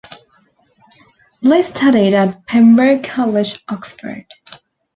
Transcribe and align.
Bliss 1.43 1.67
studied 1.69 2.15
at 2.15 2.47
Pembroke 2.47 3.03
College, 3.03 3.61
Oxford. 3.69 4.25